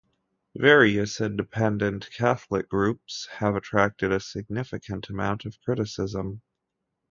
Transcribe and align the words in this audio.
Various 0.55 1.21
Independent 1.21 2.09
Catholic 2.09 2.67
groups 2.69 3.27
have 3.33 3.55
attracted 3.55 4.11
a 4.11 4.19
significant 4.19 5.09
amount 5.09 5.45
of 5.45 5.61
criticism. 5.61 6.41